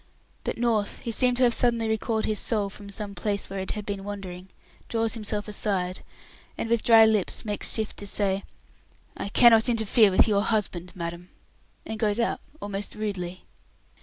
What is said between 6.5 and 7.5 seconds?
and with dry lips